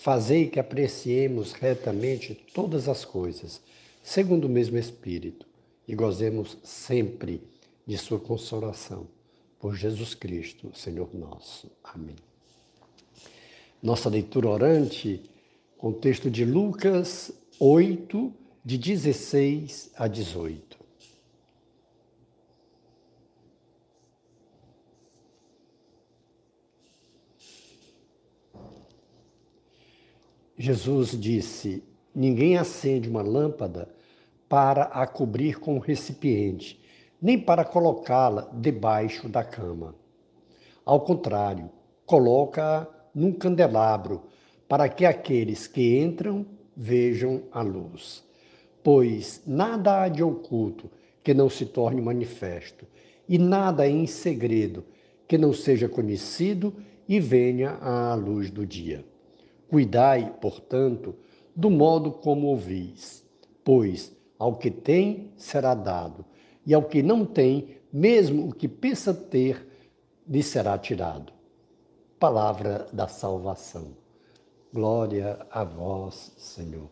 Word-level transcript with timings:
Fazei 0.00 0.48
que 0.48 0.58
apreciemos 0.58 1.52
retamente 1.52 2.34
todas 2.54 2.88
as 2.88 3.04
coisas, 3.04 3.60
segundo 4.02 4.46
o 4.46 4.48
mesmo 4.48 4.78
Espírito, 4.78 5.44
e 5.86 5.94
gozemos 5.94 6.56
sempre 6.64 7.42
de 7.86 7.98
Sua 7.98 8.18
consolação. 8.18 9.06
Por 9.58 9.76
Jesus 9.76 10.14
Cristo, 10.14 10.72
Senhor 10.74 11.14
nosso. 11.14 11.70
Amém. 11.84 12.16
Nossa 13.82 14.08
leitura 14.08 14.48
orante, 14.48 15.20
contexto 15.76 16.30
de 16.30 16.46
Lucas 16.46 17.30
8, 17.58 18.32
de 18.64 18.78
16 18.78 19.90
a 19.94 20.08
18. 20.08 20.79
Jesus 30.60 31.18
disse: 31.18 31.82
Ninguém 32.14 32.58
acende 32.58 33.08
uma 33.08 33.22
lâmpada 33.22 33.88
para 34.46 34.82
a 34.82 35.06
cobrir 35.06 35.58
com 35.58 35.76
um 35.76 35.78
recipiente, 35.78 36.78
nem 37.20 37.38
para 37.38 37.64
colocá-la 37.64 38.46
debaixo 38.52 39.26
da 39.26 39.42
cama. 39.42 39.94
Ao 40.84 41.00
contrário, 41.00 41.70
coloca-a 42.04 42.86
num 43.14 43.32
candelabro, 43.32 44.24
para 44.68 44.86
que 44.86 45.06
aqueles 45.06 45.66
que 45.66 45.98
entram 45.98 46.44
vejam 46.76 47.44
a 47.50 47.62
luz. 47.62 48.22
Pois 48.84 49.42
nada 49.46 50.02
há 50.02 50.08
de 50.08 50.22
oculto 50.22 50.90
que 51.24 51.32
não 51.32 51.48
se 51.48 51.64
torne 51.64 52.02
manifesto, 52.02 52.86
e 53.26 53.38
nada 53.38 53.88
em 53.88 54.06
segredo 54.06 54.84
que 55.26 55.38
não 55.38 55.54
seja 55.54 55.88
conhecido 55.88 56.74
e 57.08 57.18
venha 57.18 57.78
à 57.80 58.14
luz 58.14 58.50
do 58.50 58.66
dia. 58.66 59.09
Cuidai, 59.70 60.34
portanto, 60.40 61.14
do 61.54 61.70
modo 61.70 62.10
como 62.10 62.48
ouvis, 62.48 63.24
pois 63.62 64.10
ao 64.36 64.56
que 64.56 64.68
tem 64.68 65.30
será 65.36 65.74
dado, 65.74 66.24
e 66.66 66.74
ao 66.74 66.82
que 66.82 67.04
não 67.04 67.24
tem, 67.24 67.76
mesmo 67.92 68.48
o 68.48 68.52
que 68.52 68.66
pensa 68.66 69.14
ter, 69.14 69.64
lhe 70.26 70.42
será 70.42 70.76
tirado. 70.76 71.32
Palavra 72.18 72.88
da 72.92 73.06
salvação. 73.06 73.96
Glória 74.74 75.38
a 75.52 75.62
vós, 75.62 76.32
Senhor. 76.36 76.90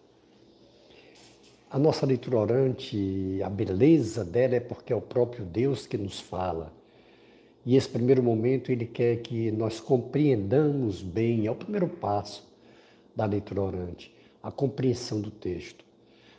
A 1.69 1.81
nossa 1.81 2.07
leitura 2.07 2.39
orante, 2.39 3.43
a 3.43 3.51
beleza 3.51 4.25
dela 4.25 4.55
é 4.55 4.61
porque 4.61 4.93
é 4.93 4.97
o 4.97 5.01
próprio 5.01 5.45
Deus 5.45 5.85
que 5.85 5.99
nos 5.99 6.21
fala. 6.21 6.73
E 7.67 7.75
esse 7.75 7.89
primeiro 7.89 8.23
momento 8.23 8.71
ele 8.71 8.87
quer 8.87 9.17
que 9.17 9.51
nós 9.51 9.81
compreendamos 9.81 11.03
bem, 11.03 11.45
é 11.45 11.51
o 11.51 11.57
primeiro 11.57 11.89
passo 11.89 12.48
da 13.19 13.25
leitura 13.25 13.63
orante, 13.63 14.15
a 14.41 14.49
compreensão 14.53 15.21
do 15.21 15.29
texto. 15.29 15.85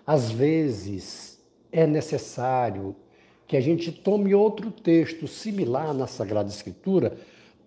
Às 0.07 0.31
vezes 0.31 1.37
é 1.73 1.85
necessário 1.85 2.95
que 3.45 3.57
a 3.57 3.61
gente 3.61 3.91
tome 3.91 4.33
outro 4.33 4.71
texto 4.71 5.27
similar 5.27 5.93
na 5.93 6.07
Sagrada 6.07 6.47
Escritura 6.47 7.17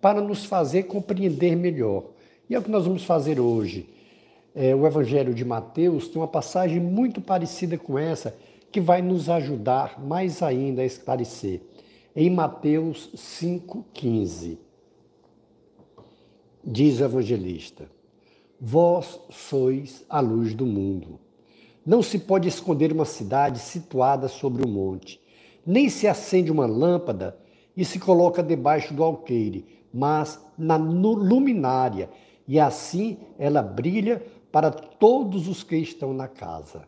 para 0.01 0.19
nos 0.19 0.45
fazer 0.45 0.83
compreender 0.83 1.55
melhor. 1.55 2.05
E 2.49 2.55
é 2.55 2.59
o 2.59 2.63
que 2.63 2.71
nós 2.71 2.87
vamos 2.87 3.03
fazer 3.03 3.39
hoje. 3.39 3.87
É, 4.55 4.73
o 4.73 4.87
Evangelho 4.87 5.31
de 5.35 5.45
Mateus 5.45 6.07
tem 6.07 6.19
uma 6.19 6.27
passagem 6.27 6.79
muito 6.79 7.21
parecida 7.21 7.77
com 7.77 7.99
essa, 7.99 8.35
que 8.71 8.81
vai 8.81 9.03
nos 9.03 9.29
ajudar 9.29 10.03
mais 10.03 10.41
ainda 10.41 10.81
a 10.81 10.85
esclarecer. 10.85 11.61
Em 12.15 12.31
Mateus 12.31 13.11
5,15, 13.15 14.57
diz 16.63 16.99
o 16.99 17.03
evangelista: 17.03 17.87
Vós 18.59 19.19
sois 19.29 20.05
a 20.09 20.19
luz 20.19 20.53
do 20.53 20.65
mundo. 20.65 21.19
Não 21.85 22.01
se 22.01 22.17
pode 22.17 22.47
esconder 22.47 22.93
uma 22.93 23.05
cidade 23.05 23.59
situada 23.59 24.27
sobre 24.27 24.65
um 24.65 24.71
monte, 24.71 25.19
nem 25.65 25.89
se 25.89 26.07
acende 26.07 26.51
uma 26.51 26.65
lâmpada 26.65 27.37
e 27.75 27.83
se 27.83 27.99
coloca 27.99 28.41
debaixo 28.41 28.93
do 28.93 29.03
alqueire, 29.03 29.65
mas 29.93 30.39
na 30.57 30.77
luminária, 30.77 32.09
e 32.47 32.59
assim 32.59 33.17
ela 33.37 33.61
brilha 33.61 34.23
para 34.51 34.71
todos 34.71 35.47
os 35.47 35.61
que 35.63 35.75
estão 35.75 36.13
na 36.13 36.27
casa. 36.27 36.83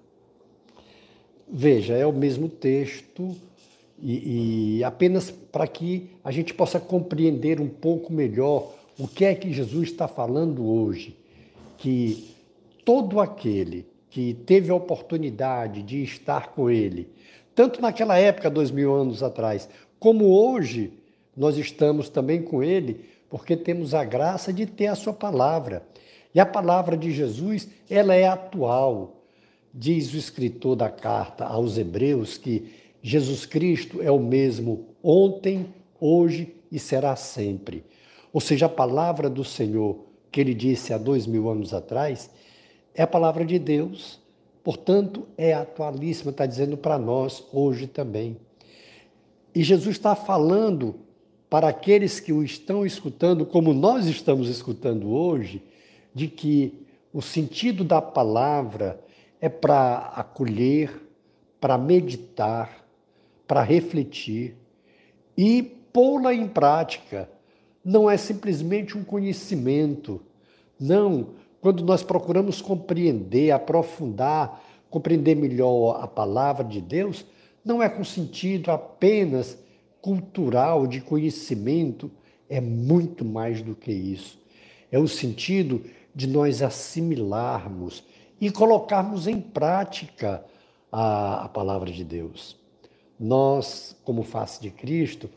Veja, 1.48 1.94
é 1.94 2.06
o 2.06 2.14
mesmo 2.14 2.48
texto, 2.48 3.36
e, 4.00 4.78
e 4.78 4.84
apenas 4.84 5.30
para 5.30 5.68
que 5.68 6.12
a 6.24 6.32
gente 6.32 6.54
possa 6.54 6.80
compreender 6.80 7.60
um 7.60 7.70
pouco 7.70 8.14
melhor 8.14 8.72
o 8.98 9.08
que 9.08 9.26
é 9.26 9.36
que 9.36 9.52
Jesus 9.52 9.90
está 9.90 10.08
falando 10.08 10.66
hoje 10.66 11.18
que 11.86 12.36
todo 12.84 13.20
aquele 13.20 13.86
que 14.10 14.34
teve 14.34 14.72
a 14.72 14.76
oportunidade 14.76 15.84
de 15.84 16.02
estar 16.02 16.48
com 16.48 16.68
ele, 16.68 17.08
tanto 17.54 17.80
naquela 17.80 18.18
época, 18.18 18.50
dois 18.50 18.72
mil 18.72 18.92
anos 18.96 19.22
atrás, 19.22 19.70
como 20.00 20.26
hoje, 20.26 20.94
nós 21.38 21.60
estamos 21.60 22.10
também 22.10 22.42
com 22.42 22.64
ele, 22.64 23.06
porque 23.30 23.56
temos 23.56 23.94
a 23.94 24.04
graça 24.04 24.52
de 24.52 24.66
ter 24.66 24.88
a 24.88 24.96
sua 24.96 25.14
palavra. 25.14 25.84
E 26.34 26.40
a 26.40 26.46
palavra 26.46 26.98
de 26.98 27.12
Jesus, 27.12 27.70
ela 27.88 28.16
é 28.16 28.26
atual. 28.26 29.22
Diz 29.72 30.12
o 30.12 30.18
escritor 30.18 30.76
da 30.76 30.90
carta 30.90 31.46
aos 31.46 31.78
Hebreus 31.78 32.36
que 32.36 32.74
Jesus 33.04 33.46
Cristo 33.46 34.02
é 34.02 34.10
o 34.10 34.18
mesmo 34.18 34.88
ontem, 35.04 35.68
hoje 36.00 36.56
e 36.72 36.80
será 36.80 37.16
sempre. 37.16 37.86
Ou 38.34 38.42
seja, 38.42 38.66
a 38.66 38.70
palavra 38.70 39.30
do 39.30 39.44
Senhor 39.44 40.05
que 40.36 40.42
ele 40.42 40.54
disse 40.54 40.94
há 40.94 40.98
dois 40.98 41.26
mil 41.26 41.50
anos 41.50 41.74
atrás, 41.74 42.30
é 42.94 43.02
a 43.02 43.08
palavra 43.08 43.46
de 43.46 43.58
Deus, 43.58 44.20
portanto, 44.66 45.26
é 45.38 45.54
atualíssima, 45.54 46.32
está 46.32 46.46
dizendo 46.46 46.76
para 46.76 47.00
nós 47.00 47.42
hoje 47.54 47.88
também. 47.88 48.36
E 49.56 49.64
Jesus 49.64 49.96
está 49.96 50.14
falando 50.14 50.96
para 51.50 51.70
aqueles 51.70 52.20
que 52.20 52.34
o 52.34 52.44
estão 52.44 52.86
escutando, 52.86 53.46
como 53.46 53.74
nós 53.74 54.08
estamos 54.08 54.50
escutando 54.50 55.10
hoje, 55.10 55.64
de 56.14 56.28
que 56.28 56.86
o 57.14 57.22
sentido 57.22 57.86
da 57.86 58.02
palavra 58.02 59.00
é 59.40 59.48
para 59.48 60.00
acolher, 60.18 61.02
para 61.62 61.78
meditar, 61.78 62.86
para 63.48 63.62
refletir 63.62 64.58
e 65.38 65.64
pô-la 65.94 66.34
em 66.34 66.46
prática 66.46 67.30
não 67.86 68.10
é 68.10 68.18
simplesmente 68.18 68.98
um 68.98 69.04
conhecimento. 69.04 70.20
Não, 70.80 71.30
quando 71.62 71.86
nós 71.86 72.02
procuramos 72.02 72.60
compreender, 72.60 73.52
aprofundar, 73.52 74.60
compreender 74.90 75.36
melhor 75.36 76.00
a 76.02 76.08
palavra 76.08 76.64
de 76.64 76.82
Deus, 76.82 77.24
não 77.64 77.84
é 77.84 77.88
com 77.88 78.04
sentido 78.04 78.72
apenas 78.72 79.58
cultural 80.02 80.88
de 80.88 81.00
conhecimento, 81.00 82.10
é 82.50 82.60
muito 82.60 83.24
mais 83.24 83.62
do 83.62 83.76
que 83.76 83.92
isso. 83.92 84.40
É 84.92 84.98
o 84.98 85.08
sentido 85.08 85.84
de 86.14 86.28
nós 86.28 86.62
assimilarmos 86.62 88.04
e 88.40 88.50
colocarmos 88.50 89.28
em 89.28 89.40
prática 89.40 90.44
a, 90.92 91.46
a 91.46 91.50
palavra 91.50 91.92
de 91.92 92.04
Deus. 92.04 92.58
Nós, 93.20 93.96
como 94.04 94.24
face 94.24 94.62
de 94.62 94.70
Cristo, 94.70 95.30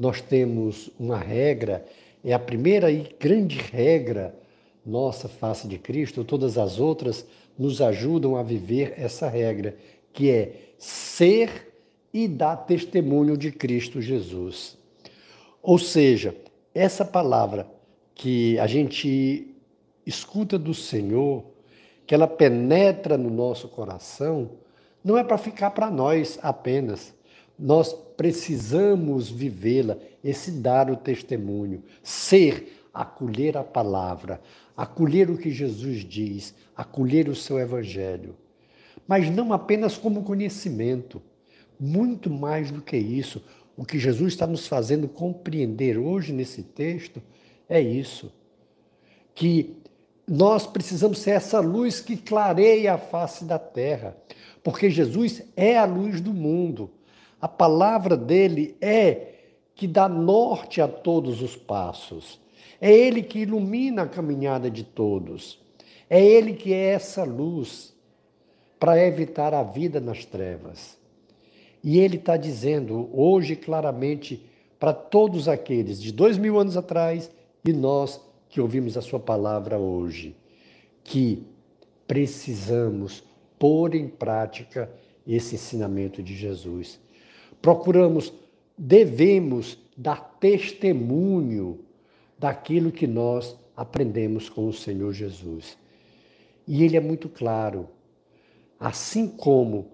nós 0.00 0.22
temos 0.22 0.88
uma 0.98 1.18
regra, 1.18 1.84
é 2.24 2.32
a 2.32 2.38
primeira 2.38 2.90
e 2.90 3.14
grande 3.20 3.58
regra 3.58 4.34
nossa 4.84 5.28
face 5.28 5.68
de 5.68 5.78
Cristo, 5.78 6.24
todas 6.24 6.56
as 6.56 6.80
outras 6.80 7.26
nos 7.58 7.82
ajudam 7.82 8.34
a 8.34 8.42
viver 8.42 8.94
essa 8.96 9.28
regra, 9.28 9.76
que 10.10 10.30
é 10.30 10.52
ser 10.78 11.70
e 12.14 12.26
dar 12.26 12.56
testemunho 12.56 13.36
de 13.36 13.52
Cristo 13.52 14.00
Jesus. 14.00 14.78
Ou 15.62 15.78
seja, 15.78 16.34
essa 16.74 17.04
palavra 17.04 17.70
que 18.14 18.58
a 18.58 18.66
gente 18.66 19.54
escuta 20.06 20.58
do 20.58 20.72
Senhor, 20.72 21.44
que 22.06 22.14
ela 22.14 22.26
penetra 22.26 23.18
no 23.18 23.28
nosso 23.28 23.68
coração, 23.68 24.52
não 25.04 25.18
é 25.18 25.22
para 25.22 25.36
ficar 25.36 25.72
para 25.72 25.90
nós 25.90 26.38
apenas, 26.42 27.14
nós 27.58 27.94
precisamos 28.20 29.30
vivê-la, 29.30 29.96
esse 30.22 30.50
dar 30.50 30.90
o 30.90 30.96
testemunho, 30.96 31.82
ser, 32.02 32.84
acolher 32.92 33.56
a 33.56 33.64
palavra, 33.64 34.42
acolher 34.76 35.30
o 35.30 35.38
que 35.38 35.50
Jesus 35.50 36.04
diz, 36.04 36.54
acolher 36.76 37.30
o 37.30 37.34
seu 37.34 37.58
evangelho. 37.58 38.36
mas 39.08 39.30
não 39.30 39.54
apenas 39.54 39.96
como 39.96 40.22
conhecimento. 40.22 41.22
Muito 41.78 42.28
mais 42.28 42.70
do 42.70 42.82
que 42.82 42.98
isso, 42.98 43.42
o 43.74 43.86
que 43.86 43.98
Jesus 43.98 44.34
está 44.34 44.46
nos 44.46 44.66
fazendo 44.66 45.08
compreender 45.08 45.96
hoje 45.96 46.30
nesse 46.30 46.62
texto 46.62 47.22
é 47.70 47.80
isso: 47.80 48.30
que 49.34 49.78
nós 50.28 50.66
precisamos 50.66 51.20
ser 51.20 51.30
essa 51.30 51.58
luz 51.58 52.02
que 52.02 52.18
clareia 52.18 52.92
a 52.92 52.98
face 52.98 53.46
da 53.46 53.58
terra, 53.58 54.14
porque 54.62 54.90
Jesus 54.90 55.42
é 55.56 55.78
a 55.78 55.86
luz 55.86 56.20
do 56.20 56.34
mundo. 56.34 56.90
A 57.40 57.48
palavra 57.48 58.16
dele 58.16 58.76
é 58.80 59.34
que 59.74 59.86
dá 59.86 60.08
norte 60.08 60.80
a 60.80 60.86
todos 60.88 61.40
os 61.40 61.56
passos. 61.56 62.40
É 62.80 62.92
ele 62.92 63.22
que 63.22 63.40
ilumina 63.40 64.02
a 64.02 64.08
caminhada 64.08 64.70
de 64.70 64.84
todos. 64.84 65.58
É 66.08 66.22
ele 66.22 66.54
que 66.54 66.72
é 66.72 66.92
essa 66.92 67.24
luz 67.24 67.94
para 68.78 68.98
evitar 69.06 69.54
a 69.54 69.62
vida 69.62 70.00
nas 70.00 70.24
trevas. 70.24 70.98
E 71.82 71.98
ele 71.98 72.16
está 72.16 72.36
dizendo 72.36 73.08
hoje 73.12 73.56
claramente 73.56 74.44
para 74.78 74.92
todos 74.92 75.48
aqueles 75.48 76.00
de 76.00 76.12
dois 76.12 76.36
mil 76.36 76.58
anos 76.58 76.76
atrás 76.76 77.30
e 77.64 77.72
nós 77.72 78.20
que 78.48 78.60
ouvimos 78.60 78.96
a 78.96 79.02
Sua 79.02 79.20
palavra 79.20 79.78
hoje, 79.78 80.34
que 81.04 81.46
precisamos 82.06 83.22
pôr 83.58 83.94
em 83.94 84.08
prática 84.08 84.90
esse 85.26 85.54
ensinamento 85.54 86.22
de 86.22 86.34
Jesus. 86.34 86.98
Procuramos, 87.60 88.32
devemos 88.76 89.78
dar 89.96 90.36
testemunho 90.40 91.80
daquilo 92.38 92.90
que 92.90 93.06
nós 93.06 93.56
aprendemos 93.76 94.48
com 94.48 94.66
o 94.66 94.72
Senhor 94.72 95.12
Jesus. 95.12 95.76
E 96.66 96.84
ele 96.84 96.96
é 96.96 97.00
muito 97.00 97.28
claro. 97.28 97.88
Assim 98.78 99.28
como 99.28 99.88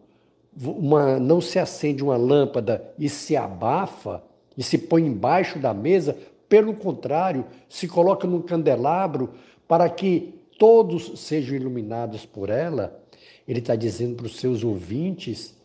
uma, 0.57 1.19
não 1.19 1.41
se 1.41 1.59
acende 1.59 2.03
uma 2.03 2.17
lâmpada 2.17 2.95
e 2.99 3.09
se 3.09 3.37
abafa 3.37 4.23
e 4.57 4.63
se 4.63 4.79
põe 4.79 5.05
embaixo 5.05 5.59
da 5.59 5.75
mesa 5.75 6.17
pelo 6.49 6.75
contrário, 6.75 7.45
se 7.69 7.89
coloca 7.89 8.27
num 8.27 8.41
candelabro 8.41 9.31
para 9.67 9.89
que 9.91 10.35
todos 10.59 11.19
sejam 11.21 11.57
iluminados 11.57 12.25
por 12.25 12.49
ela. 12.49 13.03
Ele 13.47 13.59
está 13.59 13.75
dizendo 13.75 14.17
para 14.17 14.27
os 14.27 14.37
seus 14.37 14.63
ouvintes, 14.63 15.56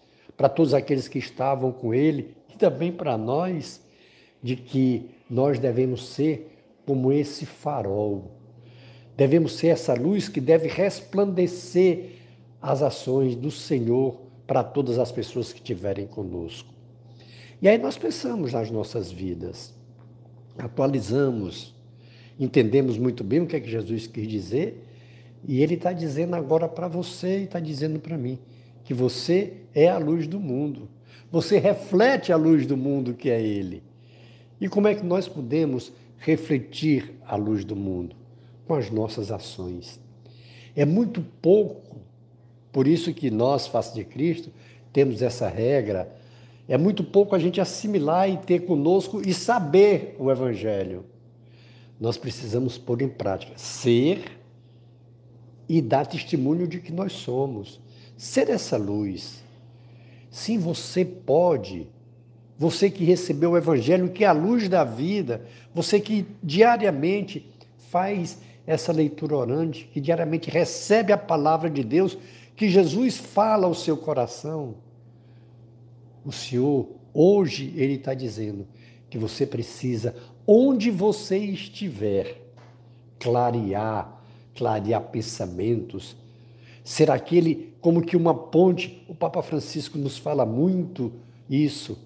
para 0.42 0.50
todos 0.50 0.74
aqueles 0.74 1.08
que 1.08 1.20
estavam 1.20 1.72
com 1.72 1.94
ele 1.94 2.36
e 2.52 2.58
também 2.58 2.92
para 2.92 3.16
nós, 3.16 3.80
de 4.42 4.56
que 4.56 5.12
nós 5.30 5.60
devemos 5.60 6.08
ser 6.08 6.58
como 6.84 7.12
esse 7.12 7.46
farol. 7.46 8.32
Devemos 9.16 9.54
ser 9.54 9.68
essa 9.68 9.94
luz 9.94 10.28
que 10.28 10.42
deve 10.42 10.68
resplandecer 10.68 12.14
as 12.60 12.82
ações 12.82 13.36
do 13.36 13.52
Senhor 13.52 14.20
para 14.48 14.64
todas 14.64 14.98
as 14.98 15.12
pessoas 15.12 15.54
que 15.54 15.60
estiverem 15.60 16.08
conosco. 16.08 16.74
E 17.62 17.70
aí 17.70 17.78
nós 17.78 17.96
pensamos 17.96 18.52
nas 18.52 18.72
nossas 18.72 19.12
vidas 19.12 19.76
atualizamos, 20.58 21.76
entendemos 22.40 22.98
muito 22.98 23.24
bem 23.24 23.42
o 23.42 23.46
que 23.46 23.58
é 23.58 23.60
que 23.60 23.70
Jesus 23.70 24.08
quis 24.08 24.28
dizer, 24.28 24.88
e 25.48 25.62
ele 25.62 25.76
está 25.76 25.94
dizendo 25.94 26.36
agora 26.36 26.68
para 26.68 26.88
você 26.88 27.42
e 27.42 27.44
está 27.44 27.60
dizendo 27.60 28.00
para 28.00 28.18
mim 28.18 28.40
que 28.84 28.94
você 28.94 29.54
é 29.74 29.90
a 29.90 29.98
luz 29.98 30.28
do 30.28 30.40
mundo. 30.40 30.90
Você 31.32 31.58
reflete 31.58 32.32
a 32.32 32.36
luz 32.36 32.66
do 32.66 32.76
mundo 32.76 33.14
que 33.14 33.30
é 33.30 33.42
Ele. 33.42 33.84
E 34.60 34.68
como 34.68 34.88
é 34.88 34.96
que 34.96 35.04
nós 35.04 35.28
podemos 35.28 35.92
refletir 36.18 37.16
a 37.26 37.36
luz 37.36 37.64
do 37.64 37.76
mundo? 37.76 38.16
Com 38.68 38.76
as 38.76 38.90
nossas 38.90 39.32
ações. 39.32 40.00
É 40.76 40.86
muito 40.86 41.22
pouco, 41.42 41.98
por 42.72 42.88
isso 42.88 43.14
que 43.14 43.32
nós, 43.32 43.68
face 43.68 43.94
de 43.94 44.04
Cristo, 44.04 44.52
temos 44.94 45.22
essa 45.22 45.48
regra 45.48 46.22
é 46.72 46.78
muito 46.78 47.04
pouco 47.04 47.36
a 47.36 47.40
gente 47.40 47.60
assimilar 47.60 48.30
e 48.30 48.38
ter 48.38 48.60
conosco 48.66 49.22
e 49.28 49.34
saber 49.34 50.16
o 50.18 50.32
Evangelho. 50.32 51.04
Nós 52.00 52.18
precisamos 52.18 52.78
pôr 52.78 53.02
em 53.02 53.10
prática, 53.10 53.52
ser 53.58 54.40
e 55.68 55.82
dar 55.82 56.06
testemunho 56.06 56.66
de 56.66 56.80
que 56.80 56.94
nós 56.94 57.12
somos. 57.12 57.82
Ser 58.22 58.52
essa 58.52 58.78
luz. 58.78 59.44
Sim, 60.30 60.60
você 60.60 61.04
pode. 61.04 61.88
Você 62.56 62.88
que 62.88 63.04
recebeu 63.04 63.50
o 63.50 63.58
Evangelho, 63.58 64.12
que 64.12 64.24
é 64.24 64.28
a 64.28 64.32
luz 64.32 64.70
da 64.70 64.84
vida, 64.84 65.44
você 65.74 66.00
que 66.00 66.28
diariamente 66.44 67.52
faz 67.90 68.38
essa 68.68 68.92
leitura 68.92 69.36
orante, 69.36 69.90
que 69.92 70.00
diariamente 70.00 70.52
recebe 70.52 71.12
a 71.12 71.18
palavra 71.18 71.68
de 71.68 71.84
Deus, 71.84 72.16
que 72.56 72.70
Jesus 72.70 73.18
fala 73.18 73.66
ao 73.66 73.74
seu 73.74 73.98
coração 73.98 74.76
o 76.24 76.32
Senhor, 76.32 76.90
hoje, 77.12 77.74
Ele 77.76 77.96
está 77.96 78.14
dizendo 78.14 78.68
que 79.10 79.18
você 79.18 79.48
precisa, 79.48 80.16
onde 80.46 80.92
você 80.92 81.40
estiver, 81.40 82.40
clarear, 83.18 84.22
clarear 84.54 85.02
pensamentos, 85.06 86.16
ser 86.84 87.10
aquele 87.10 87.71
como 87.82 88.02
que 88.02 88.16
uma 88.16 88.34
ponte. 88.34 89.04
O 89.10 89.16
Papa 89.16 89.42
Francisco 89.42 89.98
nos 89.98 90.18
fala 90.18 90.46
muito 90.46 91.12
isso. 91.50 91.98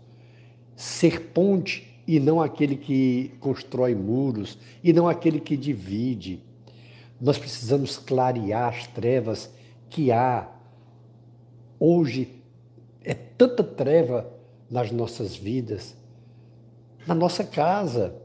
Ser 0.75 1.31
ponte 1.33 2.01
e 2.07 2.19
não 2.19 2.42
aquele 2.42 2.75
que 2.75 3.31
constrói 3.39 3.95
muros, 3.95 4.57
e 4.83 4.94
não 4.94 5.07
aquele 5.07 5.39
que 5.39 5.57
divide. 5.57 6.39
Nós 7.19 7.38
precisamos 7.38 7.98
clarear 7.98 8.74
as 8.74 8.88
trevas 8.88 9.51
que 9.89 10.12
há 10.12 10.50
hoje 11.80 12.42
é 13.04 13.13
tanta 13.13 13.63
treva 13.63 14.31
nas 14.69 14.92
nossas 14.92 15.36
vidas, 15.36 15.95
na 17.07 17.16
nossa 17.16 17.44
casa. 17.44 18.16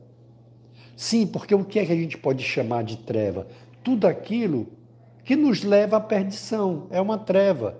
Sim, 0.96 1.26
porque 1.26 1.55
o 1.55 1.64
que 1.64 1.79
é 1.79 1.87
que 1.87 1.93
a 1.93 1.96
gente 1.96 2.19
pode 2.19 2.43
chamar 2.43 2.85
de 2.85 2.99
treva? 2.99 3.46
Tudo 3.82 4.06
aquilo 4.06 4.69
que 5.31 5.37
nos 5.37 5.62
leva 5.62 5.99
à 5.99 6.00
perdição 6.00 6.88
é 6.91 7.00
uma 7.00 7.17
treva. 7.17 7.79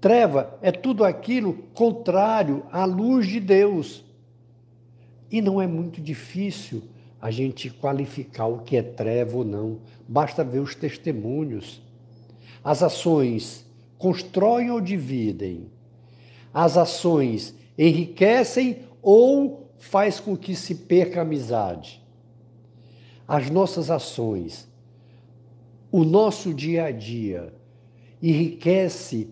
Treva 0.00 0.58
é 0.62 0.72
tudo 0.72 1.04
aquilo 1.04 1.52
contrário 1.74 2.64
à 2.72 2.86
luz 2.86 3.26
de 3.26 3.38
Deus. 3.38 4.02
E 5.30 5.42
não 5.42 5.60
é 5.60 5.66
muito 5.66 6.00
difícil 6.00 6.82
a 7.20 7.30
gente 7.30 7.68
qualificar 7.68 8.46
o 8.46 8.60
que 8.60 8.78
é 8.78 8.82
treva 8.82 9.36
ou 9.36 9.44
não. 9.44 9.80
Basta 10.08 10.42
ver 10.42 10.60
os 10.60 10.74
testemunhos. 10.74 11.82
As 12.64 12.82
ações 12.82 13.66
constroem 13.98 14.70
ou 14.70 14.80
dividem? 14.80 15.70
as 16.54 16.78
ações 16.78 17.54
enriquecem 17.76 18.78
ou 19.02 19.70
faz 19.76 20.18
com 20.18 20.34
que 20.34 20.56
se 20.56 20.74
perca 20.74 21.18
a 21.18 21.22
amizade. 21.24 22.00
As 23.28 23.50
nossas 23.50 23.90
ações, 23.90 24.66
o 25.96 26.02
nosso 26.02 26.52
dia 26.52 26.86
a 26.86 26.90
dia, 26.90 27.54
enriquece 28.20 29.28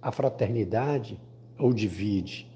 a 0.00 0.12
fraternidade 0.12 1.20
ou 1.58 1.72
divide? 1.72 2.48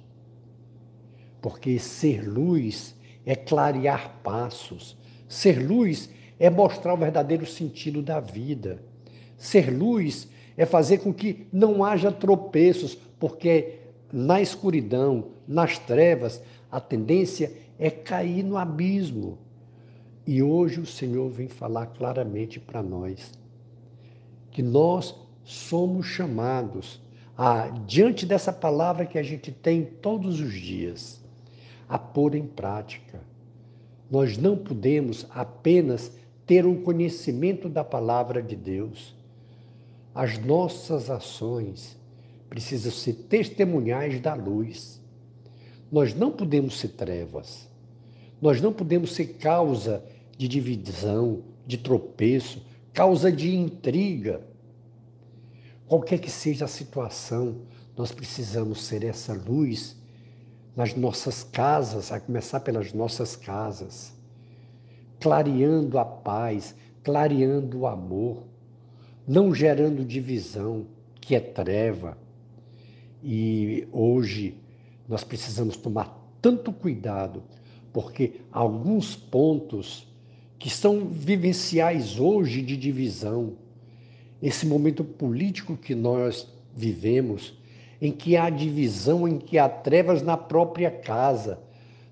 Porque 1.42 1.76
ser 1.76 2.24
luz 2.24 2.94
é 3.26 3.34
clarear 3.34 4.20
passos, 4.22 4.96
ser 5.26 5.58
luz 5.58 6.08
é 6.38 6.48
mostrar 6.48 6.94
o 6.94 6.98
verdadeiro 6.98 7.44
sentido 7.44 8.00
da 8.00 8.20
vida. 8.20 8.80
Ser 9.36 9.76
luz 9.76 10.28
é 10.56 10.64
fazer 10.64 10.98
com 10.98 11.12
que 11.12 11.48
não 11.52 11.84
haja 11.84 12.12
tropeços, 12.12 12.94
porque 13.18 13.80
na 14.12 14.40
escuridão, 14.40 15.30
nas 15.48 15.80
trevas, 15.80 16.40
a 16.70 16.78
tendência 16.78 17.52
é 17.76 17.90
cair 17.90 18.44
no 18.44 18.56
abismo. 18.56 19.36
E 20.24 20.44
hoje 20.44 20.78
o 20.78 20.86
Senhor 20.86 21.28
vem 21.28 21.48
falar 21.48 21.86
claramente 21.86 22.60
para 22.60 22.84
nós 22.84 23.36
que 24.50 24.62
nós 24.62 25.14
somos 25.44 26.06
chamados 26.06 27.00
a, 27.36 27.68
diante 27.86 28.26
dessa 28.26 28.52
palavra 28.52 29.06
que 29.06 29.18
a 29.18 29.22
gente 29.22 29.52
tem 29.52 29.84
todos 29.84 30.40
os 30.40 30.52
dias, 30.52 31.20
a 31.88 31.98
pôr 31.98 32.34
em 32.34 32.46
prática. 32.46 33.20
Nós 34.10 34.36
não 34.36 34.56
podemos 34.56 35.26
apenas 35.30 36.12
ter 36.46 36.66
um 36.66 36.82
conhecimento 36.82 37.68
da 37.68 37.84
palavra 37.84 38.42
de 38.42 38.56
Deus. 38.56 39.14
As 40.14 40.38
nossas 40.38 41.10
ações, 41.10 41.96
precisam 42.48 42.90
ser 42.90 43.12
testemunhais 43.14 44.20
da 44.20 44.34
luz. 44.34 45.00
Nós 45.92 46.14
não 46.14 46.30
podemos 46.30 46.78
ser 46.78 46.88
trevas. 46.88 47.68
Nós 48.40 48.60
não 48.60 48.72
podemos 48.72 49.14
ser 49.14 49.34
causa 49.34 50.02
de 50.36 50.48
divisão, 50.48 51.42
de 51.66 51.76
tropeço, 51.76 52.62
causa 52.98 53.30
de 53.30 53.54
intriga. 53.54 54.40
Qualquer 55.86 56.18
que 56.18 56.28
seja 56.28 56.64
a 56.64 56.68
situação, 56.68 57.60
nós 57.96 58.10
precisamos 58.10 58.82
ser 58.82 59.04
essa 59.04 59.32
luz 59.34 59.96
nas 60.74 60.96
nossas 60.96 61.44
casas, 61.44 62.10
a 62.10 62.18
começar 62.18 62.58
pelas 62.58 62.92
nossas 62.92 63.36
casas, 63.36 64.12
clareando 65.20 65.96
a 65.96 66.04
paz, 66.04 66.74
clareando 67.04 67.78
o 67.78 67.86
amor, 67.86 68.42
não 69.24 69.54
gerando 69.54 70.04
divisão, 70.04 70.88
que 71.20 71.36
é 71.36 71.40
treva. 71.40 72.18
E 73.22 73.86
hoje 73.92 74.60
nós 75.08 75.22
precisamos 75.22 75.76
tomar 75.76 76.20
tanto 76.42 76.72
cuidado, 76.72 77.44
porque 77.92 78.40
alguns 78.50 79.14
pontos 79.14 80.07
que 80.58 80.68
são 80.68 81.06
vivenciais 81.06 82.18
hoje 82.18 82.62
de 82.62 82.76
divisão, 82.76 83.54
esse 84.42 84.66
momento 84.66 85.04
político 85.04 85.76
que 85.76 85.94
nós 85.94 86.48
vivemos, 86.74 87.54
em 88.00 88.12
que 88.12 88.36
há 88.36 88.50
divisão, 88.50 89.26
em 89.26 89.38
que 89.38 89.58
há 89.58 89.68
trevas 89.68 90.22
na 90.22 90.36
própria 90.36 90.90
casa, 90.90 91.60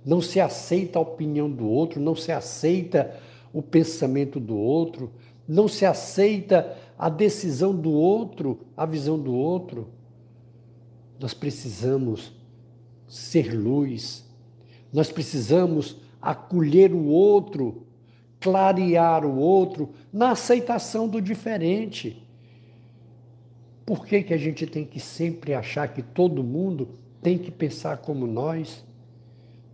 não 0.04 0.20
se 0.20 0.40
aceita 0.40 0.98
a 0.98 1.02
opinião 1.02 1.50
do 1.50 1.68
outro, 1.68 2.00
não 2.00 2.14
se 2.14 2.30
aceita 2.30 3.18
o 3.52 3.60
pensamento 3.60 4.38
do 4.38 4.56
outro, 4.56 5.10
não 5.48 5.66
se 5.66 5.84
aceita 5.84 6.76
a 6.98 7.08
decisão 7.08 7.74
do 7.74 7.92
outro, 7.92 8.60
a 8.76 8.86
visão 8.86 9.18
do 9.18 9.34
outro. 9.34 9.88
Nós 11.18 11.34
precisamos 11.34 12.32
ser 13.08 13.52
luz, 13.52 14.24
nós 14.92 15.10
precisamos 15.10 15.96
acolher 16.20 16.92
o 16.92 17.06
outro, 17.06 17.85
clarear 18.46 19.26
o 19.26 19.36
outro 19.36 19.90
na 20.12 20.30
aceitação 20.30 21.08
do 21.08 21.20
diferente. 21.20 22.22
Por 23.84 24.06
que, 24.06 24.22
que 24.22 24.32
a 24.32 24.38
gente 24.38 24.66
tem 24.66 24.84
que 24.84 25.00
sempre 25.00 25.52
achar 25.52 25.88
que 25.88 26.00
todo 26.00 26.44
mundo 26.44 26.90
tem 27.20 27.36
que 27.36 27.50
pensar 27.50 27.98
como 27.98 28.26
nós? 28.26 28.86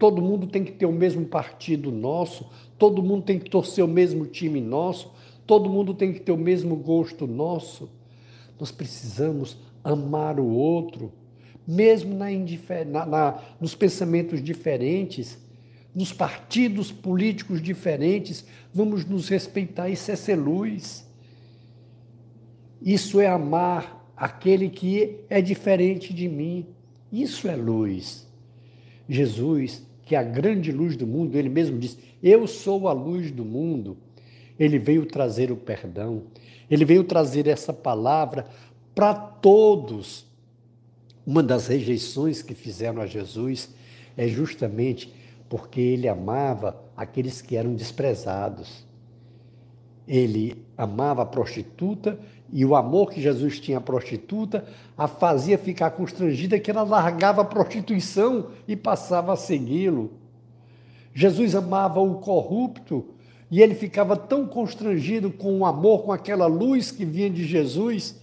todo 0.03 0.21
mundo 0.21 0.49
tem 0.49 0.65
que 0.65 0.73
ter 0.73 0.85
o 0.85 0.91
mesmo 0.91 1.25
partido 1.25 1.93
nosso, 1.93 2.51
todo 2.77 3.01
mundo 3.01 3.23
tem 3.23 3.39
que 3.39 3.49
torcer 3.49 3.85
o 3.85 3.89
mesmo 3.89 4.27
time 4.27 4.61
nosso, 4.61 5.13
todo 5.47 5.71
mundo 5.71 5.95
tem 5.95 6.13
que 6.13 6.19
ter 6.19 6.33
o 6.33 6.37
mesmo 6.37 6.75
gosto 6.75 7.25
nosso. 7.25 7.89
Nós 8.59 8.73
precisamos 8.73 9.57
amar 9.85 10.41
o 10.41 10.49
outro, 10.49 11.13
mesmo 11.65 12.17
na, 12.17 12.27
na, 12.85 13.07
na, 13.07 13.43
nos 13.61 13.77
pensamentos 13.77 14.43
diferentes, 14.43 15.39
nos 15.95 16.13
partidos 16.13 16.91
políticos 16.91 17.61
diferentes, 17.61 18.45
vamos 18.73 19.05
nos 19.05 19.29
respeitar. 19.29 19.89
Isso 19.89 20.11
é 20.11 20.17
ser 20.17 20.37
luz. 20.37 21.07
Isso 22.81 23.21
é 23.21 23.27
amar 23.27 24.13
aquele 24.17 24.69
que 24.69 25.21
é 25.29 25.41
diferente 25.41 26.15
de 26.15 26.29
mim. 26.29 26.67
Isso 27.13 27.47
é 27.49 27.57
luz. 27.57 28.27
Jesus 29.09 29.83
que 30.05 30.17
é 30.17 30.19
a 30.19 30.23
grande 30.23 30.71
luz 30.71 30.95
do 30.97 31.07
mundo, 31.07 31.37
ele 31.37 31.49
mesmo 31.49 31.79
diz: 31.79 31.97
Eu 32.23 32.47
sou 32.47 32.89
a 32.89 32.93
luz 32.93 33.31
do 33.31 33.45
mundo. 33.45 33.97
Ele 34.59 34.79
veio 34.79 35.07
trazer 35.07 35.51
o 35.51 35.57
perdão, 35.57 36.25
ele 36.71 36.85
veio 36.85 37.03
trazer 37.03 37.47
essa 37.47 37.73
palavra 37.73 38.47
para 38.95 39.15
todos. 39.15 40.27
Uma 41.27 41.43
das 41.43 41.69
rejeições 41.69 42.43
que 42.43 42.53
fizeram 42.53 43.01
a 43.01 43.07
Jesus 43.07 43.71
é 44.17 44.29
justamente 44.29 45.11
porque 45.53 45.83
ele 45.83 46.09
amava 46.09 46.83
aqueles 46.97 47.43
que 47.43 47.59
eram 47.59 47.75
desprezados. 47.75 48.87
Ele 50.09 50.65
amava 50.79 51.21
a 51.21 51.27
prostituta 51.27 52.19
e 52.51 52.65
o 52.65 52.75
amor 52.75 53.11
que 53.11 53.21
Jesus 53.21 53.61
tinha 53.61 53.77
à 53.77 53.81
prostituta 53.83 54.65
a 54.97 55.07
fazia 55.07 55.59
ficar 55.59 55.91
constrangida 55.91 56.59
que 56.59 56.71
ela 56.71 56.83
largava 56.83 57.43
a 57.43 57.45
prostituição 57.45 58.47
e 58.67 58.75
passava 58.75 59.35
a 59.35 59.37
segui-lo. 59.37 60.13
Jesus 61.13 61.55
amava 61.55 62.01
o 62.01 62.15
corrupto 62.15 63.09
e 63.51 63.61
ele 63.61 63.75
ficava 63.75 64.17
tão 64.17 64.47
constrangido 64.47 65.31
com 65.31 65.59
o 65.59 65.67
amor, 65.67 66.05
com 66.05 66.13
aquela 66.13 66.47
luz 66.47 66.91
que 66.91 67.05
vinha 67.05 67.29
de 67.29 67.45
Jesus, 67.45 68.19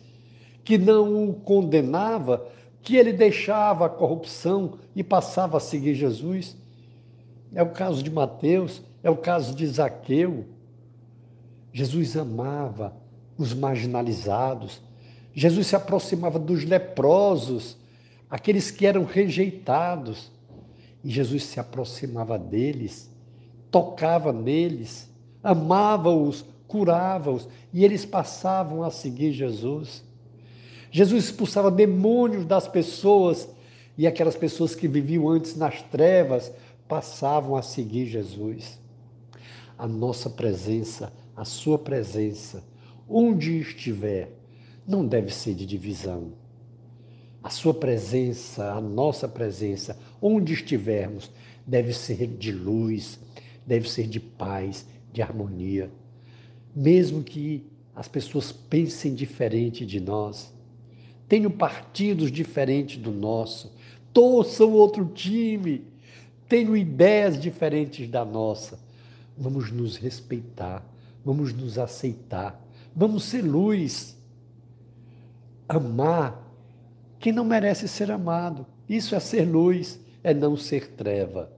que 0.63 0.79
não 0.79 1.29
o 1.29 1.33
condenava, 1.35 2.47
que 2.81 2.95
ele 2.95 3.13
deixava 3.13 3.85
a 3.85 3.89
corrupção 3.89 4.79
e 4.95 5.03
passava 5.03 5.57
a 5.57 5.59
seguir 5.59 5.93
Jesus. 5.93 6.57
É 7.53 7.63
o 7.63 7.69
caso 7.69 8.03
de 8.03 8.11
Mateus, 8.11 8.81
é 9.03 9.09
o 9.09 9.17
caso 9.17 9.55
de 9.55 9.65
Zaqueu. 9.65 10.45
Jesus 11.73 12.15
amava 12.15 12.95
os 13.37 13.53
marginalizados. 13.53 14.81
Jesus 15.33 15.67
se 15.67 15.75
aproximava 15.75 16.37
dos 16.37 16.63
leprosos, 16.63 17.77
aqueles 18.29 18.69
que 18.69 18.85
eram 18.85 19.03
rejeitados. 19.03 20.31
E 21.03 21.09
Jesus 21.09 21.45
se 21.45 21.59
aproximava 21.59 22.37
deles, 22.37 23.09
tocava 23.71 24.33
neles, 24.33 25.09
amava-os, 25.41 26.45
curava-os, 26.67 27.47
e 27.73 27.85
eles 27.85 28.05
passavam 28.05 28.83
a 28.83 28.91
seguir 28.91 29.31
Jesus. 29.31 30.03
Jesus 30.91 31.25
expulsava 31.25 31.71
demônios 31.71 32.45
das 32.45 32.67
pessoas, 32.67 33.47
e 33.97 34.05
aquelas 34.05 34.35
pessoas 34.35 34.75
que 34.75 34.87
viviam 34.87 35.29
antes 35.29 35.55
nas 35.55 35.81
trevas 35.83 36.51
passavam 36.89 37.55
a 37.55 37.61
seguir 37.61 38.07
Jesus. 38.07 38.81
A 39.77 39.87
nossa 39.87 40.27
presença, 40.29 41.13
a 41.37 41.45
sua 41.45 41.77
presença, 41.77 42.63
onde 43.07 43.59
estiver, 43.59 44.31
não 44.85 45.05
deve 45.05 45.31
ser 45.31 45.53
de 45.53 45.67
divisão. 45.67 46.33
A 47.43 47.49
sua 47.51 47.75
presença, 47.75 48.73
a 48.73 48.81
nossa 48.81 49.27
presença, 49.27 49.97
onde 50.19 50.53
estivermos, 50.53 51.31
deve 51.65 51.93
ser 51.93 52.25
de 52.25 52.51
luz, 52.51 53.19
deve 53.65 53.87
ser 53.87 54.07
de 54.07 54.19
paz, 54.19 54.85
de 55.13 55.21
harmonia. 55.21 55.91
Mesmo 56.75 57.23
que 57.23 57.67
as 57.95 58.07
pessoas 58.07 58.51
pensem 58.51 59.13
diferente 59.13 59.85
de 59.85 59.99
nós, 59.99 60.51
tenham 61.27 61.51
partidos 61.51 62.31
diferentes 62.31 62.97
do 62.97 63.11
nosso, 63.11 63.71
torçam 64.11 64.73
outro 64.73 65.05
time, 65.05 65.83
tenham 66.49 66.75
ideias 66.75 67.39
diferentes 67.39 68.09
da 68.09 68.25
nossa, 68.25 68.77
vamos 69.37 69.71
nos 69.71 69.95
respeitar, 69.95 70.83
vamos 71.23 71.53
nos 71.53 71.77
aceitar 71.77 72.61
Vamos 72.95 73.23
ser 73.23 73.41
luz. 73.41 74.17
Amar 75.67 76.45
quem 77.19 77.31
não 77.31 77.45
merece 77.45 77.87
ser 77.87 78.11
amado. 78.11 78.65
Isso 78.87 79.15
é 79.15 79.19
ser 79.19 79.45
luz, 79.45 79.99
é 80.23 80.33
não 80.33 80.57
ser 80.57 80.89
treva. 80.89 81.51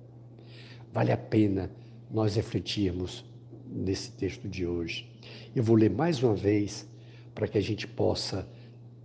Vale 0.94 1.12
a 1.12 1.18
pena 1.18 1.72
nós 2.12 2.36
refletirmos 2.36 3.24
nesse 3.66 4.12
texto 4.12 4.48
de 4.48 4.66
hoje. 4.66 5.10
Eu 5.56 5.64
vou 5.64 5.76
ler 5.76 5.90
mais 5.90 6.22
uma 6.22 6.36
vez 6.36 6.88
para 7.34 7.48
que 7.48 7.58
a 7.58 7.62
gente 7.62 7.88
possa 7.88 8.48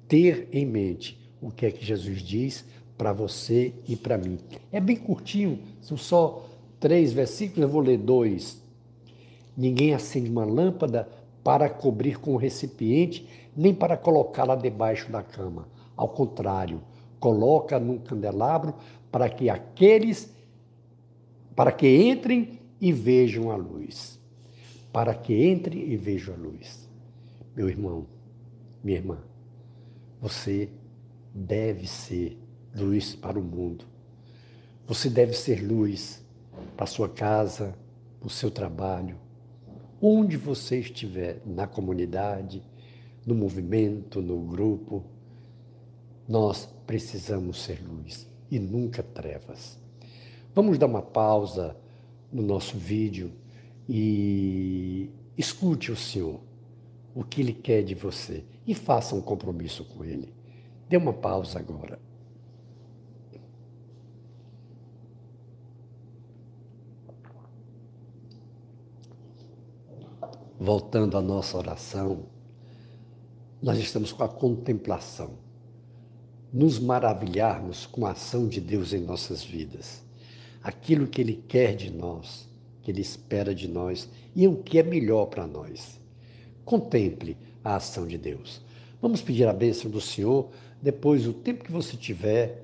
ter 0.08 0.48
em 0.52 0.66
mente 0.66 1.18
o 1.40 1.50
que 1.50 1.66
é 1.66 1.70
que 1.70 1.84
Jesus 1.84 2.20
diz 2.20 2.64
para 2.96 3.12
você 3.12 3.74
e 3.86 3.96
para 3.96 4.18
mim. 4.18 4.38
É 4.72 4.80
bem 4.80 4.96
curtinho, 4.96 5.58
são 5.80 5.96
só 5.96 6.46
três 6.80 7.12
versículos, 7.12 7.62
eu 7.62 7.68
vou 7.68 7.80
ler 7.80 7.98
dois. 7.98 8.62
Ninguém 9.56 9.94
acende 9.94 10.30
uma 10.30 10.44
lâmpada 10.44 11.08
para 11.42 11.68
cobrir 11.68 12.18
com 12.18 12.34
o 12.34 12.36
recipiente, 12.36 13.26
nem 13.56 13.74
para 13.74 13.96
colocá-la 13.96 14.56
debaixo 14.56 15.10
da 15.10 15.22
cama. 15.22 15.68
Ao 15.96 16.08
contrário, 16.08 16.82
coloca 17.18 17.78
num 17.78 17.98
candelabro 17.98 18.74
para 19.10 19.28
que 19.28 19.48
aqueles 19.48 20.34
para 21.54 21.72
que 21.72 21.88
entrem 21.88 22.58
e 22.78 22.92
vejam 22.92 23.50
a 23.50 23.56
luz. 23.56 24.20
Para 24.92 25.14
que 25.14 25.48
entrem 25.50 25.90
e 25.90 25.96
vejam 25.96 26.34
a 26.34 26.36
luz. 26.36 26.86
Meu 27.56 27.68
irmão, 27.68 28.06
minha 28.84 28.98
irmã, 28.98 29.18
você 30.20 30.68
deve 31.34 31.86
ser 31.86 32.36
luz 32.76 33.14
para 33.14 33.38
o 33.38 33.42
mundo. 33.42 33.84
Você 34.86 35.08
deve 35.08 35.32
ser 35.32 35.66
luz 35.66 36.24
para 36.76 36.86
sua 36.86 37.08
casa, 37.08 37.74
para 38.20 38.26
o 38.26 38.30
seu 38.30 38.50
trabalho, 38.50 39.16
onde 40.00 40.36
você 40.36 40.78
estiver, 40.78 41.40
na 41.44 41.66
comunidade, 41.66 42.62
no 43.24 43.34
movimento, 43.34 44.22
no 44.22 44.38
grupo, 44.40 45.04
nós 46.28 46.68
precisamos 46.86 47.62
ser 47.62 47.82
luz 47.82 48.28
e 48.50 48.58
nunca 48.58 49.02
trevas. 49.02 49.78
Vamos 50.54 50.78
dar 50.78 50.86
uma 50.86 51.02
pausa 51.02 51.76
no 52.32 52.42
nosso 52.42 52.76
vídeo 52.76 53.32
e 53.88 55.10
escute 55.36 55.90
o 55.90 55.96
Senhor, 55.96 56.40
o 57.14 57.24
que 57.24 57.40
Ele 57.40 57.52
quer 57.52 57.82
de 57.82 57.94
você 57.94 58.44
e 58.66 58.74
faça 58.74 59.14
um 59.14 59.20
compromisso 59.20 59.84
com 59.84 60.04
Ele. 60.04 60.32
Dê 60.88 60.96
uma 60.96 61.12
pausa 61.12 61.58
agora. 61.58 62.05
Voltando 70.58 71.16
à 71.16 71.22
nossa 71.22 71.56
oração, 71.56 72.24
nós 73.62 73.78
estamos 73.78 74.12
com 74.12 74.22
a 74.22 74.28
contemplação, 74.28 75.30
nos 76.52 76.78
maravilharmos 76.78 77.86
com 77.86 78.06
a 78.06 78.12
ação 78.12 78.48
de 78.48 78.60
Deus 78.60 78.92
em 78.92 79.00
nossas 79.00 79.44
vidas, 79.44 80.02
aquilo 80.62 81.06
que 81.06 81.20
Ele 81.20 81.42
quer 81.48 81.74
de 81.74 81.90
nós, 81.90 82.48
que 82.82 82.90
Ele 82.90 83.00
espera 83.00 83.54
de 83.54 83.68
nós 83.68 84.08
e 84.34 84.46
o 84.46 84.56
que 84.56 84.78
é 84.78 84.82
melhor 84.82 85.26
para 85.26 85.46
nós. 85.46 86.00
Contemple 86.64 87.36
a 87.62 87.76
ação 87.76 88.06
de 88.06 88.18
Deus. 88.18 88.60
Vamos 89.00 89.22
pedir 89.22 89.46
a 89.46 89.52
bênção 89.52 89.90
do 89.90 90.00
Senhor. 90.00 90.48
Depois, 90.80 91.26
o 91.26 91.32
tempo 91.32 91.64
que 91.64 91.72
você 91.72 91.96
tiver, 91.96 92.62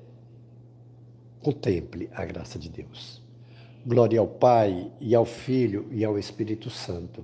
contemple 1.41 2.09
a 2.13 2.25
graça 2.25 2.57
de 2.57 2.69
Deus. 2.69 3.21
Glória 3.85 4.19
ao 4.19 4.27
Pai, 4.27 4.91
e 4.99 5.13
ao 5.13 5.25
Filho, 5.25 5.87
e 5.91 6.03
ao 6.05 6.17
Espírito 6.17 6.69
Santo, 6.69 7.23